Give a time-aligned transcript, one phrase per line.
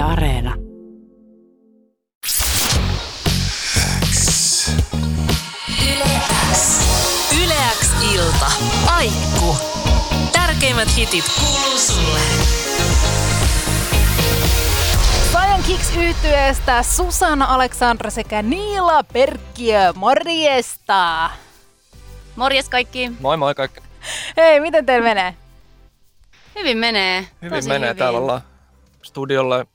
[0.00, 0.54] Yle Areena.
[7.44, 8.46] Yleäks ilta.
[8.96, 9.56] Aikku.
[10.32, 12.18] Tärkeimmät hitit kuuluu sulle.
[15.30, 19.92] Science Kicks yhtyeestä Susanna Aleksandra sekä Niila Perkkiö.
[19.96, 21.30] Morjesta!
[22.36, 23.12] Morjes kaikki.
[23.20, 23.80] Moi moi kaikki.
[24.36, 25.34] Hei, miten teillä menee?
[26.54, 27.26] Hyvin menee.
[27.42, 27.88] Hyvin Tosi menee.
[27.88, 27.98] hyvin.
[27.98, 28.40] Täällä ollaan
[29.02, 29.66] studiolle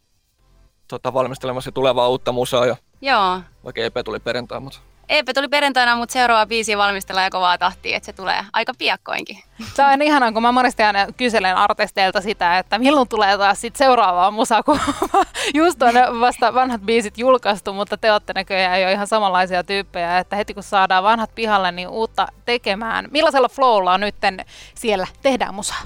[0.88, 3.42] tota, valmistelemassa tulevaa uutta musaa ja Joo.
[3.64, 7.98] vaikka EP tuli perjantai, mutta EP tuli perjantaina, mutta seuraava biisi valmistellaan ja kovaa tahtia,
[7.98, 9.44] että se tulee aika piakkoinkin.
[9.74, 13.76] Se on ihanaa, kun mä monesti aina kyselen artisteilta sitä, että milloin tulee taas sit
[13.76, 14.80] seuraavaa musaa, kun
[15.54, 20.36] just on vasta vanhat biisit julkaistu, mutta te olette näköjään jo ihan samanlaisia tyyppejä, että
[20.36, 23.08] heti kun saadaan vanhat pihalle, niin uutta tekemään.
[23.12, 25.82] Millaisella flowlla nytten siellä tehdään musaa?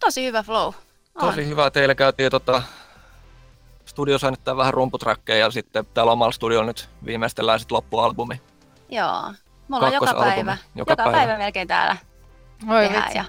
[0.00, 0.66] Tosi hyvä flow.
[0.66, 0.74] On.
[1.14, 1.70] tosi hyvä.
[1.70, 2.62] Teillä käytiin tota,
[3.90, 8.40] studiossa äänittää vähän rumputrakkeja ja sitten täällä omalla studiolla nyt viimeistellään sitten loppualbumi.
[8.88, 9.32] Joo.
[9.68, 11.12] Me ollaan joka päivä, Joka joka, päivä.
[11.18, 11.38] päivä.
[11.38, 11.96] melkein täällä
[12.68, 13.02] Oi tehdään.
[13.04, 13.18] vitsi.
[13.18, 13.24] Ja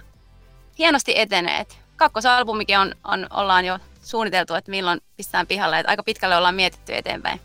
[0.78, 1.80] hienosti eteneet.
[1.96, 5.80] Kakkosalbumikin on, on, ollaan jo suunniteltu, että milloin pistetään pihalle.
[5.80, 7.40] Että aika pitkälle ollaan mietitty eteenpäin.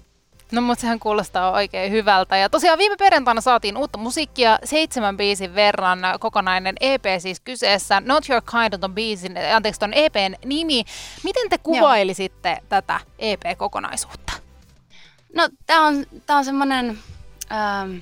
[0.53, 2.37] No mutta sehän kuulostaa oikein hyvältä.
[2.37, 8.03] Ja tosiaan viime perjantaina saatiin uutta musiikkia seitsemän biisin verran, kokonainen EP siis kyseessä.
[8.05, 10.85] Not Your Kind on ton biisin, anteeksi ton EPn nimi.
[11.25, 14.33] Miten te kuvailisitte tätä EP-kokonaisuutta?
[15.35, 16.99] No, tämä on, tää on semmoinen
[17.53, 17.97] ähm,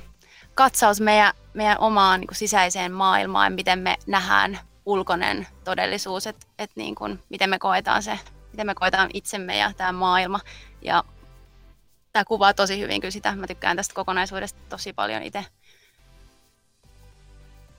[0.54, 6.70] katsaus meidän, meidän omaan niin kuin sisäiseen maailmaan, miten me nähdään ulkoinen todellisuus, että et
[6.74, 8.18] niin kuin, miten me koetaan se,
[8.52, 10.40] miten me koetaan itsemme ja tämä maailma.
[10.82, 11.04] Ja
[12.14, 13.36] tämä kuvaa tosi hyvin kyllä sitä.
[13.36, 15.44] Mä tykkään tästä kokonaisuudesta tosi paljon itse.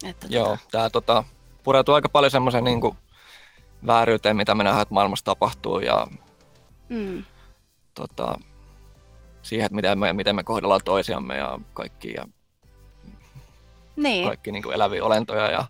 [0.04, 1.24] Että Joo, tää tota,
[1.64, 2.82] pureutuu aika paljon semmoisen niin
[3.88, 6.08] vääryyteen, mitä me nähdään, että maailmassa tapahtuu ja
[6.90, 7.24] Mm,
[7.94, 8.40] tota,
[9.42, 12.26] siihen, että miten me, miten me kohdellaan toisiamme ja kaikki, ja
[13.96, 15.66] niin, kaikki niin kuin eläviä olentoja ja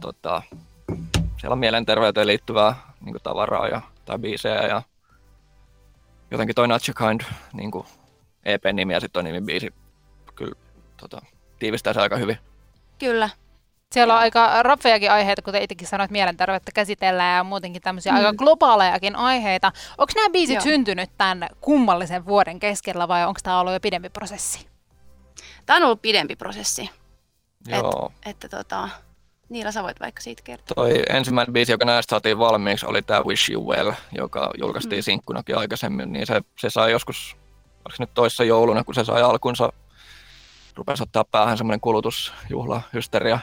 [0.00, 0.42] tota,
[1.40, 4.82] siellä on mielenterveyteen liittyvää niin kuin tavaraa ja, tai biisejä ja
[6.30, 7.20] jotenkin toi Not Your Kind
[7.52, 7.86] niin kuin
[8.44, 9.74] EP-nimi ja sitten toi nimi biisi
[10.34, 10.54] kyllä
[10.96, 11.22] tota,
[11.58, 12.38] tiivistää se aika hyvin.
[12.98, 13.30] kyllä.
[13.92, 18.18] Siellä on aika raffejakin aiheita, kuten itsekin sanoit, mielenterveyttä käsitellään ja muutenkin tämmöisiä Mm.
[18.18, 19.72] aika globaalejakin aiheita.
[19.98, 20.62] Onko nämä biisit Joo.
[20.62, 24.66] syntynyt tämän kummallisen vuoden keskellä vai onko tämä ollut jo pidempi prosessi?
[25.66, 26.90] Tämä on ollut pidempi prosessi.
[27.68, 28.12] Joo.
[28.26, 28.88] Että tota,
[29.48, 30.74] Niila, sä voit vaikka siitä kertoa.
[30.74, 35.02] Toi ensimmäinen biisi, joka näistä saatiin valmiiksi, oli tämä Wish You Well, joka julkaistiin Mm.
[35.02, 37.36] sinkkunakin aikaisemmin, niin se, se sai joskus,
[37.84, 39.72] oliko nyt toissa jouluna, kun se sai alkunsa,
[40.74, 43.38] rupesi ottaa päähän semmoinen kulutusjuhla, hysteria,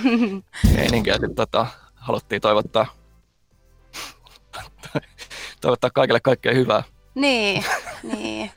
[0.76, 2.86] meininki, ja sitten tota, haluttiin toivottaa,
[5.60, 6.82] toivottaa kaikille kaikkea hyvää.
[7.14, 7.64] Niin,
[8.02, 8.50] niin.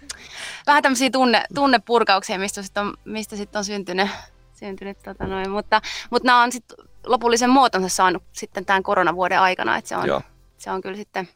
[0.68, 4.09] Vähän tämmöisiä tunne, tunnepurkauksia, mistä sitten on, mistä sit on syntynyt,
[4.55, 5.49] syntynyt tota noin.
[5.49, 10.07] Mutta, mutta nämä on sitten lopullisen muotonsa saanut sitten tämän koronavuoden aikana, että se on,
[10.07, 10.21] Joo.
[10.57, 11.29] se on kyllä sitten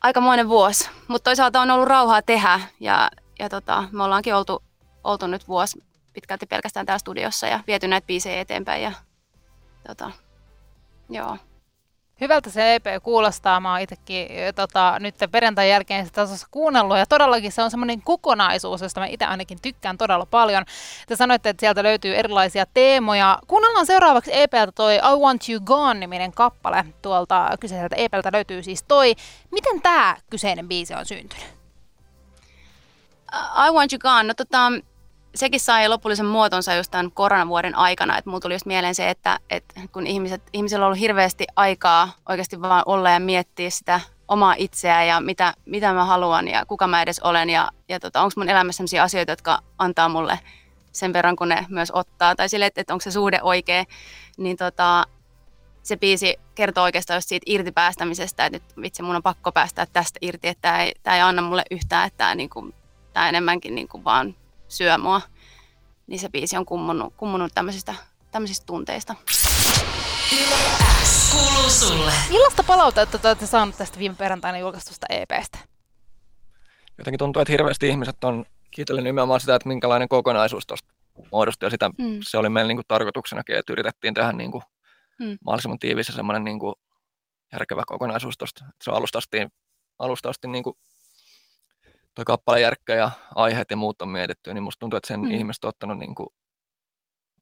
[0.00, 0.90] aikamoinen vuosi.
[1.08, 4.62] Mutta toisaalta on ollut rauhaa tehdä ja, ja tota, me ollaankin oltu,
[5.04, 8.92] oltu nyt vuosi pitkälti pelkästään täällä studiossa ja viety näitä biisejä eteenpäin ja
[9.86, 10.10] tota,
[11.10, 11.36] joo.
[12.20, 13.60] Hyvältä se EP kuulostaa.
[13.60, 16.98] Mä oon itsekin tota, nyt perjantain jälkeen sitä tasossa kuunnellut.
[16.98, 20.64] Ja todellakin se on semmoinen kokonaisuus, josta mä itse ainakin tykkään todella paljon.
[21.06, 23.38] Te sanoitte, että sieltä löytyy erilaisia teemoja.
[23.46, 26.84] Kuunnellaan seuraavaksi EPltä toi I Want You Gone-niminen kappale.
[27.02, 29.14] Tuolta kyseiseltä EPltä löytyy siis toi.
[29.50, 31.58] Miten tämä kyseinen biisi on syntynyt?
[33.68, 34.72] I Want You Gone, no tota,
[35.38, 39.38] sekin sai lopullisen muotonsa just tämän koronavuoden aikana, että mulla tuli just mieleen se, että,
[39.50, 44.54] että kun ihmiset, ihmisillä on ollut hirveästi aikaa oikeasti vaan olla ja miettiä sitä omaa
[44.58, 48.32] itseä ja mitä, mitä mä haluan ja kuka mä edes olen ja, ja tota, onko
[48.36, 50.38] mun elämässä sellaisia asioita, jotka antaa mulle
[50.92, 53.84] sen verran, kun ne myös ottaa, tai sille, että, että onko se suhde oikea,
[54.36, 55.06] niin tota,
[55.82, 60.18] se biisi kertoo oikeastaan siitä irti päästämisestä, että nyt vitsi mun on pakko päästä tästä
[60.22, 62.74] irti, että tämä ei, tämä ei anna mulle yhtään, että tämä, niin kuin,
[63.12, 64.34] tämä enemmänkin niin kuin vaan
[64.68, 65.20] syö mua.
[66.06, 67.94] Niin se biisi on kummunut, kummunut tämmöisistä,
[68.30, 69.14] tämmöisistä tunteista.
[71.32, 72.12] Kuuluu sulle.
[72.30, 75.58] Millaista palautetta te olette saanut tästä viime perjantaina julkaistusta EPstä?
[76.98, 80.88] Jotenkin tuntuu, että hirveästi ihmiset on kiitellyt nimenomaan sitä, että minkälainen kokonaisuus tuosta
[81.32, 82.18] muodostui, ja sitä, Mm.
[82.22, 84.62] se oli meillä niin kuin tarkoituksenakin, että yritettiin tehdä niin kuin
[85.18, 85.38] Mm.
[85.44, 86.74] mahdollisimman tiivis ja semmoinen niin kuin
[87.52, 88.64] järkevä kokonaisuus tuosta.
[88.82, 89.36] Se on alusta asti,
[89.98, 90.76] alusta asti niin kuin
[92.18, 95.30] toi kappalejärkkä ja aiheet ja muut on mietitty, niin musta tuntuu, että sen Mm.
[95.30, 96.28] ihmiset on ottanut niin kuin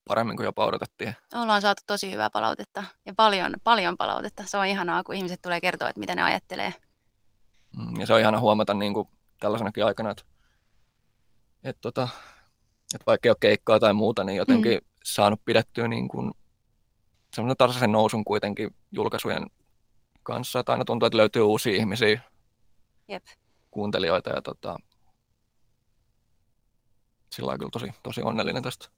[0.09, 1.17] paremmin kuin jopa odotettiin.
[1.35, 4.43] Ollaan saatu tosi hyvää palautetta ja paljon, paljon palautetta.
[4.47, 6.75] Se on ihanaa, kun ihmiset tulee kertoa, että mitä ne ajattelee,
[7.77, 9.09] Mm, Ja se on ihana huomata niin kuin
[9.41, 10.23] tällaisenakin aikana, että,
[11.65, 12.09] että, tota,
[12.95, 14.87] että vaikka ei ole keikkaa tai muuta, niin jotenkin mm.
[15.05, 16.33] saanut pidettyä niin kuin
[17.35, 19.47] semmoinen tasaisen nousun kuitenkin julkaisujen
[20.23, 22.21] kanssa, että aina tuntuu, että löytyy uusia ihmisiä,
[23.09, 23.25] Jep.
[23.77, 24.77] Kuuntelijoita ja tota,
[27.33, 28.89] sillä lailla kyllä tosi, tosi onnellinen tästä.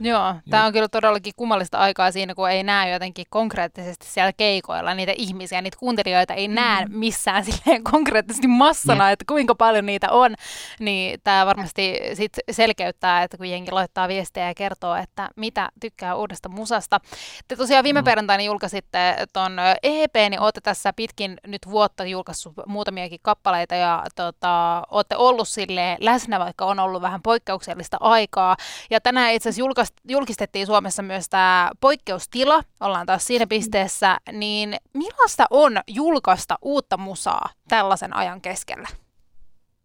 [0.00, 4.94] Joo, tämä on kyllä todellakin kummallista aikaa siinä, kun ei näe jotenkin konkreettisesti siellä keikoilla
[4.94, 10.34] niitä ihmisiä, niitä kuuntelijoita ei näe missään silleen konkreettisesti massana, että kuinka paljon niitä on,
[10.80, 16.14] niin tämä varmasti sit selkeyttää, että kun jengi laittaa viestejä ja kertoo, että mitä tykkää
[16.14, 17.00] uudesta musasta.
[17.48, 18.04] Te tosiaan viime Mm.
[18.04, 24.82] perjantaina julkaisitte ton EP, niin olette tässä pitkin nyt vuotta julkaissut muutamiakin kappaleita ja tota,
[24.90, 28.56] olette ollut silleen läsnä, vaikka on ollut vähän poikkeuksellista aikaa.
[28.90, 29.62] Ja tänään itse asiassa
[30.08, 37.48] julkistettiin Suomessa myös tämä poikkeustila, ollaan taas siinä pisteessä, niin millaista on julkaista uutta musaa
[37.68, 38.88] tällaisen ajan keskellä?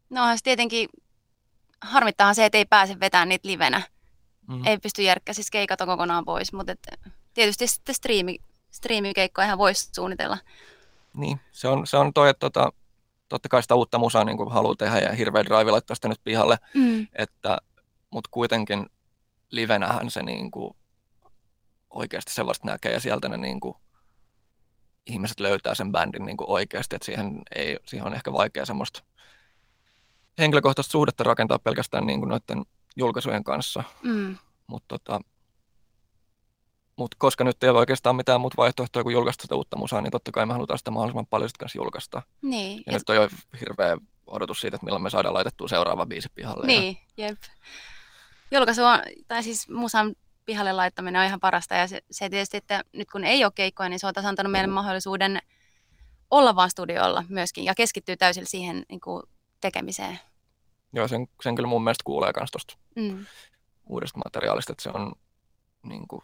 [0.09, 0.89] No tietenkin,
[1.81, 3.81] harmittaahan se, että ei pääse vetämään niitä livenä.
[4.47, 4.65] Mm.
[4.65, 6.87] Ei pysty järkkää, siis keikat on kokonaan pois, mutta et,
[7.33, 8.35] tietysti sitten striimi,
[8.71, 10.37] striimikeikkoja ihan voisi suunnitella.
[11.13, 12.71] Niin, se on, se on toi, että tota,
[13.29, 16.57] totta kai sitä uutta musaa niin haluaa tehdä ja hirveä drive laittaa sitä nyt pihalle,
[16.73, 17.07] Mm.
[17.15, 17.57] että,
[18.09, 18.89] mutta kuitenkin
[19.51, 20.73] livenähän se niin kuin,
[21.89, 23.75] oikeasti se vasta näkee ja sieltä ne niin kuin,
[25.05, 29.03] ihmiset löytää sen bändin niin kuin oikeasti, että siihen, ei, siihen on ehkä vaikea semmoista
[30.39, 32.65] henkilökohtaista suhdetta rakentaa pelkästään niin kuin noiden
[32.95, 34.37] julkaisujen kanssa, Mm.
[34.67, 35.21] mutta tota,
[36.95, 40.11] mut koska nyt ei ole oikeastaan mitään muuta vaihtoehtoa kuin julkaista sitä uutta musaa, niin
[40.11, 42.21] totta kai me halutaan sitä mahdollisimman paljon sitten kanssa julkaista.
[42.41, 43.29] Niin, Ja nyt on jo
[43.59, 43.97] hirveä
[44.27, 46.73] odotus siitä, että milloin me saadaan laitettua seuraava biisi pihalle.
[46.73, 47.37] Ja, Niin, jep.
[48.51, 50.15] Julkaisu on, tai siis musan
[50.45, 53.89] pihalle laittaminen on ihan parasta ja se, se tietysti, että nyt kun ei ole keikkoja,
[53.89, 55.39] niin se on taas antanut meille mahdollisuuden
[56.31, 59.23] olla vaan studiolla myöskin ja keskittyä täysin siihen niin kuin,
[59.61, 60.19] tekemiseen.
[60.93, 63.25] joo, sen, sen kyllä mun mielestä kuulee myös tuosta Mm.
[63.89, 65.11] uudesta materiaalista, että se on,
[65.83, 66.21] niin kuin,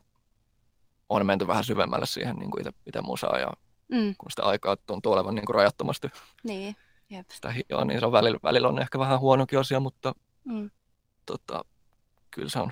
[1.09, 3.47] on menty vähän syvemmälle siihen niin kuin itse, itse musaa ja
[3.89, 4.15] Mm.
[4.17, 6.07] kun sitä aikaa tuntuu olevan niin kuin rajattomasti
[6.43, 6.75] Niin,
[7.09, 7.29] jep.
[7.29, 10.69] sitä hioa, niin se on välillä, välillä on ehkä vähän huonokin asia, mutta Mm.
[11.25, 11.65] tota,
[12.35, 12.71] kyllä se on,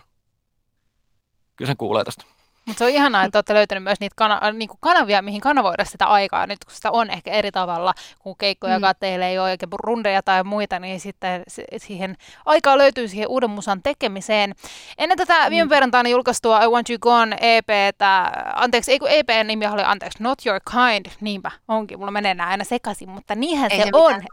[1.56, 2.33] kyllä sen kuulee tästä.
[2.66, 5.86] Mutta se on ihanaa, että olette löytänyt myös niitä kana- äh, niinku kanavia, mihin kanavoida
[5.86, 6.48] sitä aikaa.
[6.48, 8.86] Nyt kun sitä on ehkä eri tavalla, kun keikkoja Mm.
[8.86, 8.92] mm.
[9.00, 11.44] teille ei ole oikein rundeja tai muita, niin sitten
[11.78, 14.54] siihen aikaa löytyy siihen uuden musan tekemiseen.
[14.98, 19.68] Ennen tätä viime perjantaina julkaistua I Want You Gone EPtä, anteeksi, ei kun EPn nimi
[19.68, 23.82] oli, anteeksi, Not Your Kind, niinpä onkin, mulla menee nämä aina sekaisin, mutta niinhän Ei
[23.82, 24.24] se on.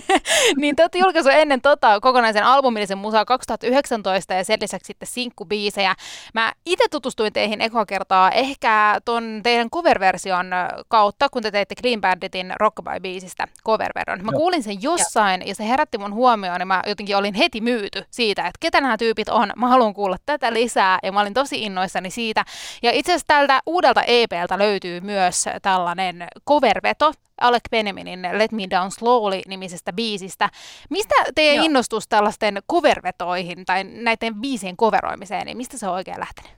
[0.60, 5.94] niin te olette julkaisu ennen tota kokonaisen albumillisen musaa 2019 ja sen lisäksi sitten sinkkubiisejä.
[6.34, 10.46] Mä itse tutustuin teihin ekoa kertaa ehkä ton teidän cover-version
[10.88, 14.24] kautta, kun te teitte Clean Banditin Rockabye-biisistä cover-version.
[14.24, 14.38] Mä Joo.
[14.38, 18.46] kuulin sen jossain ja se herätti mun huomioon ja mä jotenkin olin heti myyty siitä,
[18.46, 19.52] että ketä nämä tyypit on.
[19.56, 22.44] Mä haluan kuulla tätä lisää ja mä olin tosi innoissani siitä.
[22.82, 28.90] Ja itse asiassa tältä uudelta EPltä löytyy myös tällainen coverveto, Alec Benjaminin Let Me Down
[28.90, 30.50] Slowly-nimisestä biisistä.
[30.90, 31.64] Mistä teidän Joo.
[31.64, 36.56] innostus tällaisten covervetoihin tai näiden biisien coveroimiseen, niin mistä se on oikein lähtenyt?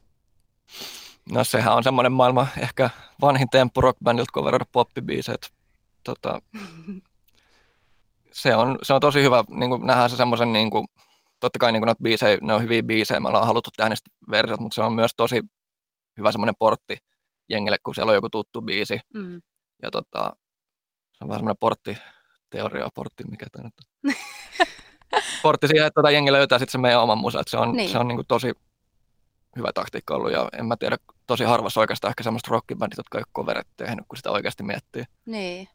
[1.33, 2.91] No sehän on semmoinen maailma ehkä
[3.21, 5.35] vanhin temppu rockbandilta coveroida poppibiisejä.
[5.35, 5.49] että
[6.05, 6.43] Tota,
[8.33, 10.89] se, on, se on tosi hyvä niin kuin nähdään se semmoisen, niin kuin,
[11.41, 14.11] totta kai niin kuin noita biisejä, ne on hyviä biisejä, me ollaan haluttu tehdä niistä
[14.31, 15.43] versiot, mutta se on myös tosi
[16.19, 16.99] hyvä semmoinen portti
[17.49, 19.01] jengille, kun siellä on joku tuttu biisi.
[19.15, 19.43] Mm.
[19.83, 20.33] Ja tota,
[21.13, 21.99] se on vähän semmoinen portti,
[22.51, 24.13] teoria, portti, mikä tämä nyt on.
[25.43, 27.91] portti siihen, että tota jengi löytää sitten se meidän oman musa, että se on, Niin.
[27.91, 28.53] se on niin kuin tosi
[29.57, 30.97] hyvä taktiikka ollut ja en mä tiedä,
[31.29, 35.05] tosi harvassa oikeastaan ehkä semmoista rockibändit, jotka ei ole coverit tehnyt, kun sitä oikeasti miettii.
[35.27, 35.69] Niin.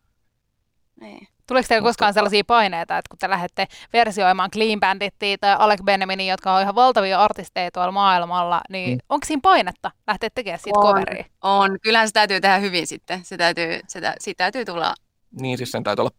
[1.01, 1.27] niin.
[1.48, 5.83] Tuleeko teillä Mutta koskaan sellaisia paineita, että kun te lähdette versioimaan Clean Bandittia tai Alec
[5.83, 9.00] Benjaminia, jotka on ihan valtavia artisteja tuolla maailmalla, niin Mm.
[9.10, 10.86] onko siinä painetta lähteä tekemään siitä On.
[10.93, 11.25] coveria?
[11.41, 11.77] On.
[11.81, 13.25] Kyllähän se täytyy tehdä hyvin sitten.
[13.25, 14.93] Se täytyy, se, tä, siitä täytyy tulla
[15.41, 16.12] Niin siis sen täytyy olla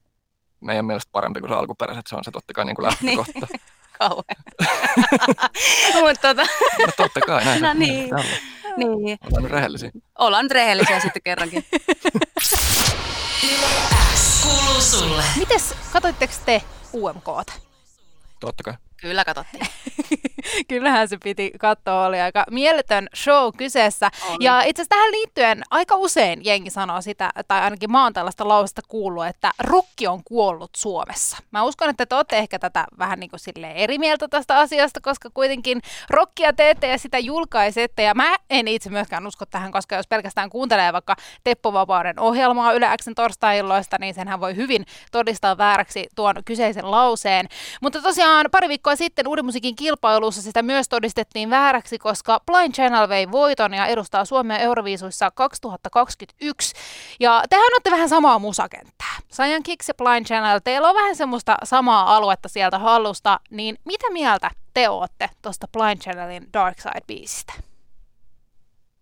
[0.60, 3.46] meidän mielestä parempi kuin se alkuperäiset, se on se totta kai niin kuin lähtökohta.
[3.98, 4.44] kauhean.
[6.00, 6.42] Mutta tota,
[6.86, 8.14] no totta kai, näin se No niin.
[8.14, 8.24] olla.
[8.76, 9.18] Niin.
[9.26, 9.90] Ollaan nyt rehellisiä.
[10.18, 11.64] Ollaan nyt rehellisiä sitten kerrankin.
[13.44, 13.66] Yle
[14.14, 15.22] X kuuluu sulle.
[15.36, 16.62] Mites, katoitteko te
[16.94, 17.52] UMKta?
[18.40, 18.74] Totta kai.
[19.04, 19.66] Kyllä katsottiin.
[20.68, 24.10] Kyllähän se piti katsoa, oli aika mieletön show kyseessä.
[24.28, 24.44] Oli.
[24.44, 28.48] Ja itse asiassa tähän liittyen aika usein jengi sanoo sitä, tai ainakin mä oon tällaista
[28.48, 31.36] lausesta kuullut, että rokki on kuollut Suomessa.
[31.50, 35.30] Mä uskon, että te olette ehkä tätä vähän niin kuin eri mieltä tästä asiasta, koska
[35.34, 35.80] kuitenkin
[36.10, 38.02] rokkia teette ja sitä julkaisette.
[38.02, 42.72] Ja mä en itse myöskään usko tähän, koska jos pelkästään kuuntelee vaikka Teppo Vapauden ohjelmaa
[42.72, 47.48] Yle Xn torstai-illoista, niin senhän voi hyvin todistaa vääräksi tuon kyseisen lauseen.
[47.80, 53.08] Mutta tosiaan pari viikkoa sitten Uuden musiikin kilpailussa sitä myös todistettiin vääräksi, koska Blind Channel
[53.08, 56.74] vei voiton ja edustaa Suomea Euroviisuissa 2021.
[57.20, 59.16] Ja tehän olette vähän samaa musakenttää.
[59.28, 64.10] Sajan Kicks ja Blind Channel, teillä on vähän semmoista samaa aluetta sieltä hallusta, niin mitä
[64.10, 67.62] mieltä te ootte tuosta Blind Channelin Dark Side-biisistä?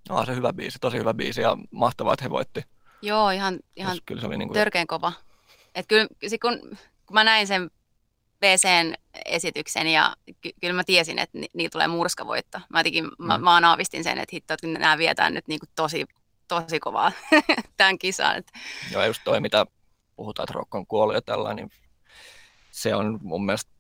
[0.09, 2.63] No, se hyvä biisi, tosi hyvä biisi ja mahtavaa, että he voitti.
[3.03, 4.55] Joo, ihan, ihan kyllä se oli niin kuin...
[4.55, 5.13] törkeän kova.
[5.75, 6.07] Et kyllä,
[6.43, 6.59] kun,
[7.07, 7.71] kun mä näin sen
[8.43, 8.95] BCn
[9.25, 12.61] esityksen ja ky- kyllä mä tiesin, että ni- niillä tulee murskavoitto.
[12.69, 13.27] Mä jotenkin, mm.
[13.27, 16.07] mä, mä aavistin sen, että hitto, että nämä vietään nyt niin kuin tosi,
[16.49, 17.13] tosi kovaa
[17.77, 18.43] tämän kisan.
[18.93, 19.67] Joo, just toi, mitä
[20.17, 21.81] puhutaan, että Rock on kuollut ja tällainen, niin
[22.71, 23.71] se on mun mielestä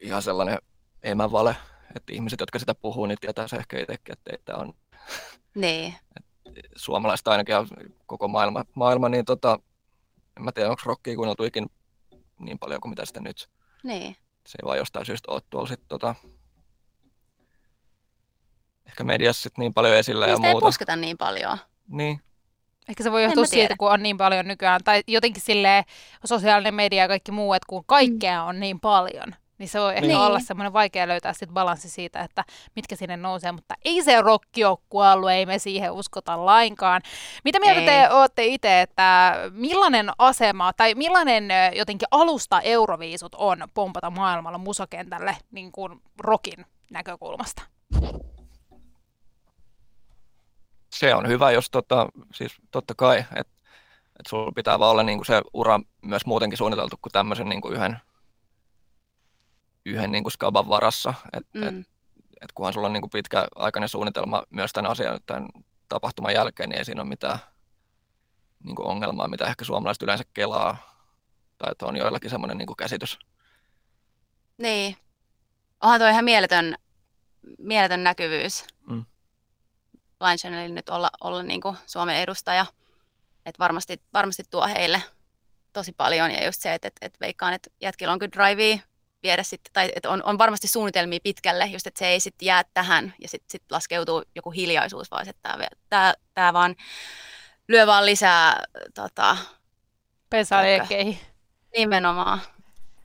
[0.00, 0.58] ihan sellainen
[1.02, 1.56] emävale,
[1.96, 4.72] että ihmiset, jotka sitä puhuu, niin tietää se ehkä itsekin, että ei tämä on...
[5.54, 5.94] Niin.
[6.76, 7.66] Suomalaiset ainakin ja
[8.06, 9.58] koko maailma, maailma niin tota,
[10.36, 11.66] en mä tiedä, onko rockia kuunneltu ikin
[12.40, 13.48] niin paljon kuin mitä sitä nyt.
[13.86, 14.16] Niin.
[14.46, 16.14] Se ei vaan jostain syystä ole tuolla sit, tota,
[18.86, 20.48] ehkä mediassa sit niin paljon esillä niin ja muuta.
[20.48, 21.58] ei pusketa niin paljon.
[21.88, 22.20] Niin.
[22.88, 25.84] Ehkä se voi johtua siitä, kun on niin paljon nykyään, tai jotenkin sille
[26.24, 30.06] sosiaalinen media ja kaikki muu, että kun kaikkea on niin paljon, niin se voi ehkä
[30.06, 30.18] niin.
[30.18, 32.44] olla semmoinen vaikea löytää sitten balanssi siitä, että
[32.76, 37.02] mitkä sinne nousee, mutta ei se rokki ole kuollut, ei me siihen uskota lainkaan.
[37.44, 37.86] Mitä mieltä ei.
[37.86, 45.36] te olette itse, että millainen asema tai millainen jotenkin alusta Euroviisut on pompata maailmalla musakentälle
[45.50, 47.62] niin kuin rokin näkökulmasta?
[50.92, 53.56] Se on hyvä, jos tota, siis totta kai, että
[54.20, 57.98] et sulla pitää vaan olla niinku se ura myös muutenkin suunniteltu kuin tämmöisen niinku yhden
[59.86, 61.14] yhden niin kuin skaban varassa.
[61.32, 61.62] Et, mm.
[61.62, 61.74] et,
[62.40, 65.48] et kunhan sulla on niin kuin pitkäaikainen suunnitelma myös tämän asian tämän
[65.88, 67.38] tapahtuman jälkeen, niin ei siinä ole mitään
[68.64, 70.96] niin kuin ongelmaa, mitä ehkä suomalaiset yleensä kelaa.
[71.58, 73.18] Tai että on joillakin semmoinen niin kuin käsitys.
[74.58, 74.96] Niin.
[75.80, 76.76] Onhan tuo ihan mieletön,
[77.58, 78.64] mieletön näkyvyys.
[78.90, 79.04] Mm.
[80.20, 82.66] Line Channelin nyt olla, olla niin kuin Suomen edustaja.
[83.46, 85.02] Että varmasti, varmasti tuo heille
[85.72, 86.30] tosi paljon.
[86.30, 88.78] Ja just se, että, että, että veikkaan, että jätkillä on kyllä drivea
[89.26, 92.62] viedä sitten, tai että on, on varmasti suunnitelmia pitkälle, just että se ei sitten jää
[92.74, 96.76] tähän ja sitten sit laskeutuu joku hiljaisuus, vaan että tämä, tämä vaan
[97.68, 98.64] lyö vaan lisää
[98.94, 99.36] tota,
[100.30, 101.18] pesaliekeihin.
[101.76, 102.40] Nimenomaan.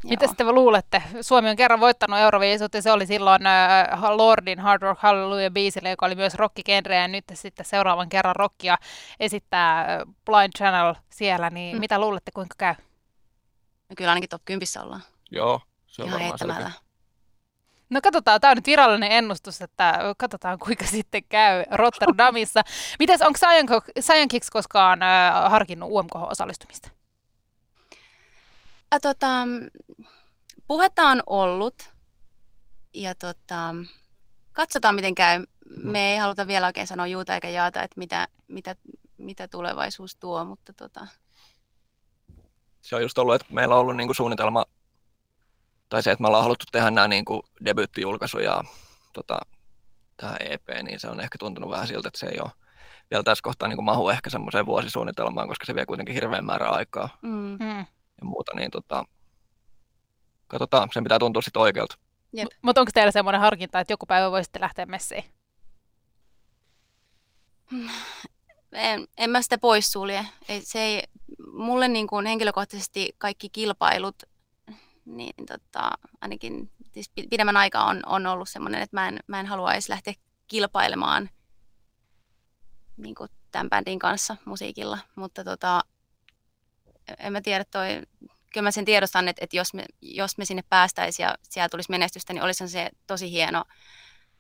[0.04, 1.04] Mitä sitten luulette?
[1.22, 5.90] Suomi on kerran voittanut Euroviisut ja se oli silloin uh, Lordin Hard Rock Hallelujah biisille,
[5.90, 8.78] joka oli myös rockigenre ja nyt sitten seuraavan kerran rockia
[9.20, 9.86] esittää
[10.26, 11.80] Blind Channel siellä, niin mm.
[11.80, 12.76] mitä luulette kuinka käy?
[13.90, 15.02] No kyllä ainakin top 10 ollaan.
[15.32, 15.62] Joo,
[16.10, 16.74] se on Ihan varmaan
[17.92, 22.62] No katsotaan, tämä on nyt virallinen ennustus, että katsotaan kuinka sitten käy Rotterdamissa.
[23.00, 23.40] Mites, onko
[24.00, 26.90] Science Kicks koskaan äh, harkinnut UMK-osallistumista?
[28.94, 29.28] Äh, tota,
[30.68, 31.90] puhetta on ollut
[32.94, 33.76] ja tota,
[34.54, 35.46] katsotaan miten käy.
[35.84, 38.76] Me ei haluta vielä oikein sanoa juuta eikä jaata, että mitä, mitä,
[39.18, 41.08] mitä tulevaisuus tuo, mutta tota...
[42.82, 44.66] Se on just ollut, että meillä on ollut niinku suunnitelma
[45.92, 48.64] tai se, että me ollaan haluttu tehdä nämä niin kuin debyyttijulkaisu ja
[49.14, 49.40] tota,
[50.18, 52.52] tämä EP, niin se on ehkä tuntunut vähän siltä, että se ei ole
[53.12, 56.70] vielä tässä kohtaa niin kuin mahu ehkä semmoiseen vuosisuunnitelmaan, koska se vie kuitenkin hirveän määrä
[56.70, 57.58] aikaa mm.
[57.60, 57.78] mm.
[58.22, 59.06] ja muuta, niin tota,
[60.48, 61.96] katsotaan, sen pitää tuntua sitten oikealta.
[62.32, 65.24] M- mutta onko teillä semmoinen harkinta, että joku päivä voisitte lähteä messiin?
[68.72, 70.26] En, en mä sitä poissulje.
[70.50, 71.04] Ei, se ei,
[71.54, 74.16] mulle niin kuin henkilökohtaisesti kaikki kilpailut
[75.18, 75.92] niin tota,
[76.22, 79.90] ainakin siis pidemmän aikaa on, on ollut semmoinen, että mä en, mä en halua edes
[79.90, 80.14] lähteä
[80.48, 81.30] kilpailemaan
[82.98, 85.82] niin kuin tämän bändin kanssa musiikilla, mutta tota,
[87.20, 88.02] en mä tiedä toi,
[88.54, 91.92] kyllä mä sen tiedostan, että, että jos, me, jos me sinne päästäisiin ja siellä tulisi
[91.92, 93.66] menestystä, niin olisi se tosi hieno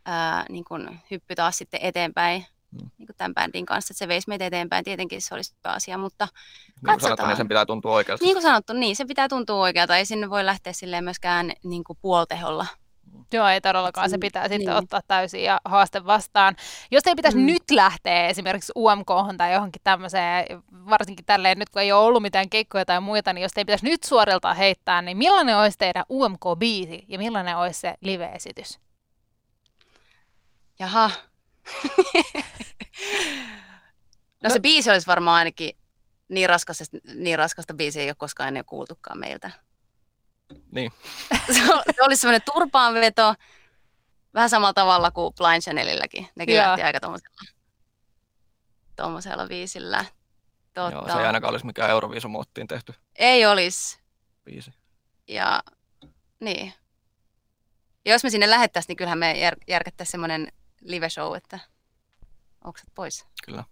[0.05, 2.45] ää, niin kuin hyppy taas sitten eteenpäin.
[2.71, 4.83] Niin kuin tämän bändin kanssa, että se veisi meitä eteenpäin.
[4.83, 7.01] Tietenkin se olisi hyvä asia, mutta niin katsotaan.
[7.17, 8.23] Sanottu, niin sen pitää tuntua oikealta.
[8.23, 9.97] Niin kuin sanottu, niin se pitää tuntua oikealta.
[9.97, 12.65] Ei sinne voi lähteä silleen myöskään niin kuin puolteholla.
[13.33, 14.09] Joo, ei todellakaan.
[14.09, 14.77] Se Mm, pitää sitten niin.
[14.77, 16.55] ottaa täysin ja haaste vastaan.
[16.91, 17.45] Jos ei pitäisi Mm.
[17.45, 20.45] nyt lähteä esimerkiksi UMK tai johonkin tämmöiseen,
[20.89, 23.85] varsinkin tälleen nyt kun ei ole ollut mitään keikkoja tai muita, niin jos ei pitäisi
[23.85, 28.79] nyt suoriltaan heittää, niin millainen olisi teidän UMK-biisi ja millainen olisi se live-esitys?
[30.79, 31.11] Jaha.
[34.43, 35.77] No se biisi olisi varmaan ainakin
[36.29, 36.83] niin, raskas,
[37.15, 39.51] niin raskasta biisiä ei ole koskaan ennen kuultukaan meiltä.
[40.71, 40.91] Niin.
[41.53, 43.35] se, o- se olisi semmoinen turpaanveto,
[44.33, 46.27] vähän samalla tavalla kuin Blind Channelilläkin.
[46.35, 46.65] Nekin Joo.
[46.65, 47.35] lähti aika tuommoisella,
[48.95, 50.05] tuommoisella biisillä.
[50.73, 50.91] Totta.
[50.91, 53.99] Joo, se ei ainakaan olisi mikään Euroviisumoottiin tehty ei olisi.
[54.43, 54.73] biisi.
[55.27, 55.63] Ja
[56.39, 56.73] niin.
[58.05, 60.51] Ja jos me sinne lähettäisiin, niin kyllähän me jär, järkättäisiin semmoinen
[60.81, 61.59] live show, että
[62.63, 63.25] oksat pois.
[63.45, 63.63] Kyllä.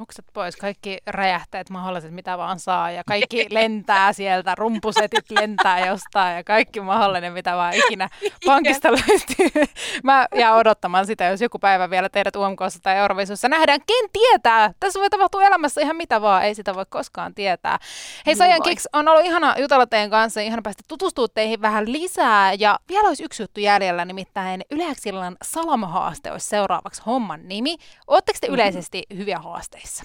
[0.00, 6.36] Ukset pois, kaikki räjähteet mahdolliset, mitä vaan saa, ja kaikki lentää sieltä, rumpusetit lentää jostain,
[6.36, 8.08] ja kaikki mahdollinen, mitä vaan ikinä
[8.46, 9.64] pankista löytyy.
[10.04, 13.80] Mä jään odottamaan sitä, jos joku päivä vielä teidät UMKssa tai Eurovisussa nähdään.
[13.86, 14.72] Ken tietää?
[14.80, 17.78] Tässä voi tapahtua elämässä ihan mitä vaan, ei sitä voi koskaan tietää.
[18.26, 18.62] Hei Sajan.
[18.62, 23.08] Kiks, on ollut ihana jutella teidän kanssa, ihana päästä tutustua teihin vähän lisää, ja vielä
[23.08, 27.76] olisi yksi juttu jäljellä, nimittäin Yleäksillan salamahaaste olisi seuraavaksi homman nimi.
[28.06, 29.38] Oletteko te yleisesti hyviä
[29.82, 30.04] haasteissa?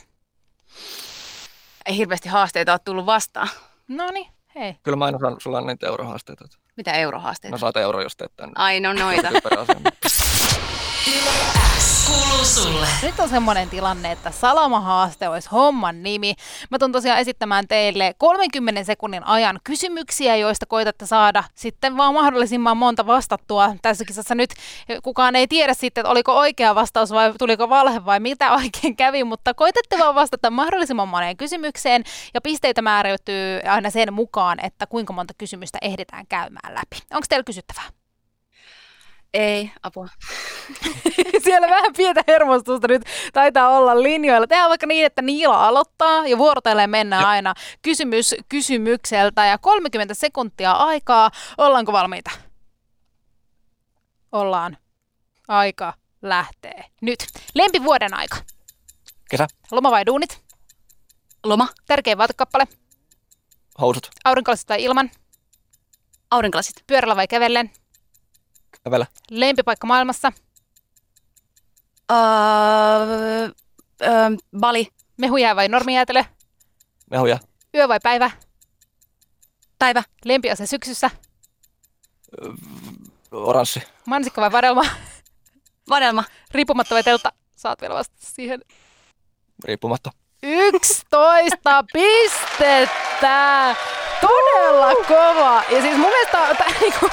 [1.86, 3.50] Ei hirveästi haasteita ole tullut vastaan.
[3.88, 4.76] No niin, hei.
[4.84, 6.46] Kyllä mä aina sanon, sulla on niitä eurohaasteita.
[6.78, 7.54] Mitä eurohaasteita?
[7.54, 8.52] No saat euro, jos teet tämän.
[8.56, 9.30] Ai no noita.
[12.08, 12.88] kuuluu sulle.
[13.04, 16.34] Nyt on semmoinen tilanne, että salamahaaste olisi homman nimi.
[16.72, 22.78] Mä tuun tosiaan esittämään teille 30 sekunnin ajan kysymyksiä, joista koitatte saada sitten vaan mahdollisimman
[22.78, 23.76] monta vastattua.
[23.82, 24.50] Tässä kisassa nyt
[25.04, 29.24] kukaan ei tiedä sitten, että oliko oikea vastaus vai tuliko valhe vai mitä oikein kävi,
[29.24, 35.14] mutta koitatte vaan vastata mahdollisimman moneen kysymykseen ja pisteitä määräytyy aina sen mukaan, että kuinka
[35.14, 36.98] monta kysymystä ehditään käymään läpi.
[37.14, 38.07] Onko teillä kysyttävää?
[39.38, 40.08] Ei, apua.
[41.44, 43.02] Siellä vähän pientä hermostusta nyt
[43.34, 44.48] taitaa olla linjoilla.
[44.48, 47.28] Tehdään vaikka niin, että Niila aloittaa ja vuorotellen mennään Jep.
[47.30, 51.32] aina kysymys kysymykseltä ja 30 sekuntia aikaa.
[51.58, 52.32] Ollaanko valmiita?
[54.32, 54.78] Ollaan.
[55.48, 56.84] Aika lähtee.
[57.02, 57.20] Nyt.
[57.56, 58.38] Lempivuoden aika.
[59.30, 60.42] Kesä, Loma vai duunit?
[61.44, 62.68] Loma, Tärkein vaatekappale.
[63.82, 65.12] housut, Aurinkolasit tai ilman?
[66.32, 67.72] aurinkolasit, Pyörällä vai kävellen?
[68.88, 70.32] Kävellä, Lempipaikka maailmassa?
[72.12, 72.18] öö,
[74.02, 74.30] öö,
[74.60, 76.24] Bali, Mehujää vai normijäätelö?
[77.12, 77.40] mehuja,
[77.76, 78.32] Yö vai päivä?
[79.80, 81.10] päivä, Lempiase syksyssä?
[83.32, 84.84] oranssi, Mansikka vai vadelma?
[85.90, 87.32] vadelma, Riippumatta vai teltta?
[87.56, 88.62] Saat vielä vastata siihen.
[89.66, 90.12] riippumatta.
[90.44, 93.76] 11 pistettä!
[94.68, 95.64] Todella kova!
[95.70, 97.10] Ja siis mun mielestä tää, niinku,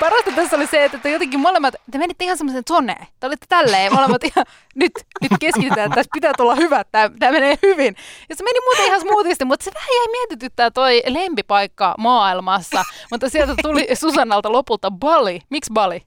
[0.00, 3.06] parasta tässä oli se, että te jotenkin molemmat, te menitte ihan semmoisen zoneen.
[3.20, 7.58] Te olitte tälleen molemmat ihan, nyt, nyt keskitytään, tässä pitää tulla hyvä, tämä, tämä menee
[7.62, 7.96] hyvin.
[8.28, 12.84] Ja se meni muuten ihan smoothisti, mutta se vähän jäi mietityttää toi lempipaikka maailmassa.
[13.10, 15.40] Mutta sieltä tuli Susannalta lopulta Bali.
[15.50, 16.02] Miksi Bali?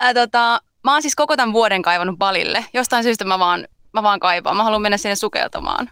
[0.00, 2.64] Ää, tota, mä oon siis koko tämän vuoden kaivannut Balille.
[2.72, 4.56] Jostain syystä mä vaan, mä vaan kaipaan.
[4.56, 5.90] Mä haluan mennä sinne sukeltamaan.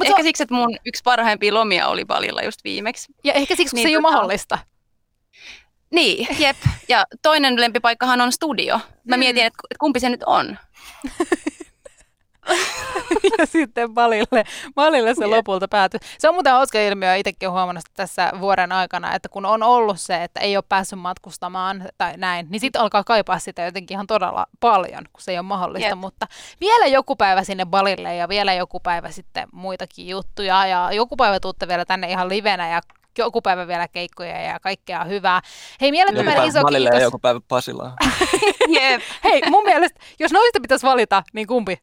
[0.00, 3.12] Mut Ehkä on- siksi, että mun yksi parhaimpia lomia oli Balilla just viimeksi.
[3.24, 4.58] Ja ehkä siksi, kun Niin, se ei ole tota- mahdollista.
[5.90, 6.56] Niin, jep.
[6.88, 8.80] Ja toinen lempipaikkahan on studio.
[9.04, 9.18] Mä Mm.
[9.18, 10.58] mietin, että kumpi se nyt on.
[13.40, 16.00] ja sitten Balille, Balille se lopulta päätyi.
[16.18, 20.00] Se on muuten hauska ilmiö, itsekin olen huomannut tässä vuoden aikana, että kun on ollut
[20.00, 24.06] se, että ei ole päässyt matkustamaan tai näin, niin sitten alkaa kaipaa sitä jotenkin ihan
[24.06, 25.88] todella paljon, kun se ei ole mahdollista.
[25.88, 25.98] Jep.
[25.98, 26.26] Mutta
[26.60, 31.40] vielä joku päivä sinne Balille ja vielä joku päivä sitten muitakin juttuja ja joku päivä
[31.40, 32.80] tuutte vielä tänne ihan livenä ja
[33.18, 35.40] joku päivä vielä keikkoja ja kaikkea hyvää.
[35.80, 37.06] Hei, Joku mielettömän päivä iso Malille ja kiitos.
[37.06, 37.92] joku päivä Pasilaan.
[38.80, 39.02] Jep.
[39.24, 41.78] Hei, mun mielestä, jos noista pitäisi valita, niin kumpi?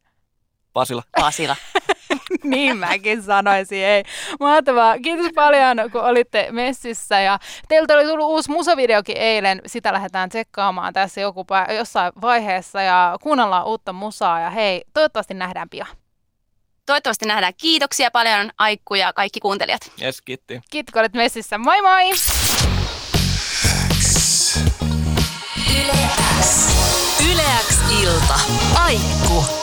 [0.78, 1.04] Pasila.
[1.22, 1.56] Pasila.
[2.44, 4.04] niin mäkin sanoisin, ei.
[4.40, 5.00] Mahtavaa.
[5.00, 7.20] Kiitos paljon, kun olitte messissä.
[7.20, 9.62] Ja teiltä oli tullut uusi musavideokin eilen.
[9.66, 12.82] Sitä lähdetään tsekkaamaan tässä joku pä- jossain vaiheessa.
[12.82, 14.40] Ja kuunnellaan uutta musaa.
[14.40, 15.88] Ja hei, toivottavasti nähdään pian.
[16.86, 17.54] Toivottavasti nähdään.
[17.58, 19.82] Kiitoksia paljon Aikku ja kaikki kuuntelijat.
[20.02, 20.62] Yes, kiitti.
[20.72, 21.58] Kiitos, kun olit messissä.
[21.58, 22.10] Moi moi!
[25.72, 26.10] Yle
[26.42, 26.68] X.
[27.32, 28.40] Yle X ilta.
[28.76, 29.57] Aikku.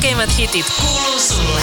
[0.00, 1.60] Tärkeimmät hitit kuuluu sulle.